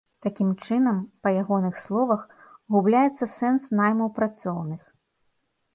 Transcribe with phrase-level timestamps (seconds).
[0.25, 2.21] Такім чынам, па ягоных словах,
[2.77, 4.81] губляецца сэнс найму працоўных.